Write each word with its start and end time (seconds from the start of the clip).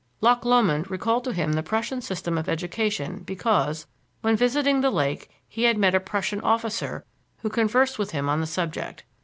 Loch 0.19 0.43
Lomond 0.43 0.89
recalled 0.89 1.23
to 1.25 1.31
him 1.31 1.53
the 1.53 1.61
Prussian 1.61 2.01
system 2.01 2.35
of 2.35 2.49
education 2.49 3.21
because, 3.23 3.85
when 4.21 4.35
visiting 4.35 4.81
the 4.81 4.89
lake, 4.89 5.29
he 5.47 5.65
had 5.65 5.77
met 5.77 5.93
a 5.93 5.99
Prussian 5.99 6.41
officer 6.41 7.05
who 7.43 7.49
conversed 7.51 7.99
with 7.99 8.09
him 8.09 8.27
on 8.27 8.41
the 8.41 8.47
subject. 8.47 9.03